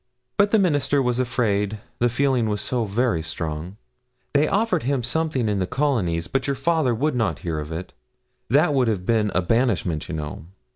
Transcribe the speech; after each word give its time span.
But 0.35 0.49
the 0.49 0.57
Minister 0.57 0.99
was 0.99 1.19
afraid, 1.19 1.77
the 1.99 2.09
feeling 2.09 2.49
was 2.49 2.59
so 2.59 2.85
very 2.85 3.21
strong. 3.21 3.77
They 4.33 4.47
offered 4.47 4.81
him 4.81 5.03
something 5.03 5.47
in 5.47 5.59
the 5.59 5.67
Colonies, 5.67 6.25
but 6.25 6.47
your 6.47 6.55
father 6.55 6.95
would 6.95 7.13
not 7.15 7.37
hear 7.45 7.59
of 7.59 7.71
it 7.71 7.93
that 8.49 8.73
would 8.73 8.87
have 8.87 9.05
been 9.05 9.29
a 9.35 9.43
banishment, 9.43 10.09
you 10.09 10.15
know. 10.15 10.47